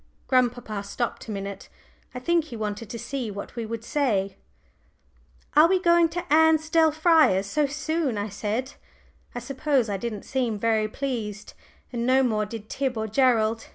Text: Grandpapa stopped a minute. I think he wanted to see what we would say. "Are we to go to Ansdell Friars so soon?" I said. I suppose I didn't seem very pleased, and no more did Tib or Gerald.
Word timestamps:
Grandpapa 0.27 0.81
stopped 0.81 1.27
a 1.27 1.31
minute. 1.31 1.69
I 2.15 2.17
think 2.19 2.45
he 2.45 2.55
wanted 2.57 2.89
to 2.89 2.97
see 2.97 3.29
what 3.29 3.55
we 3.55 3.67
would 3.67 3.83
say. 3.83 4.35
"Are 5.55 5.67
we 5.67 5.77
to 5.77 5.83
go 5.83 6.07
to 6.07 6.33
Ansdell 6.33 6.91
Friars 6.91 7.45
so 7.45 7.67
soon?" 7.67 8.17
I 8.17 8.29
said. 8.29 8.73
I 9.35 9.37
suppose 9.39 9.89
I 9.91 9.97
didn't 9.97 10.23
seem 10.25 10.57
very 10.57 10.87
pleased, 10.87 11.53
and 11.93 12.07
no 12.07 12.23
more 12.23 12.47
did 12.47 12.67
Tib 12.67 12.97
or 12.97 13.05
Gerald. 13.05 13.67